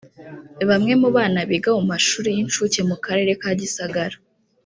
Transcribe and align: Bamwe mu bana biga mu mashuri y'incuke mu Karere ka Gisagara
Bamwe 0.69 0.93
mu 1.01 1.09
bana 1.17 1.39
biga 1.49 1.69
mu 1.77 1.83
mashuri 1.91 2.27
y'incuke 2.35 2.81
mu 2.89 2.95
Karere 3.05 3.31
ka 3.41 3.51
Gisagara 3.61 4.17